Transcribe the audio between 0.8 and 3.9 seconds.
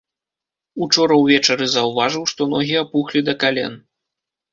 Учора ўвечары заўважыў, што ногі апухлі да кален.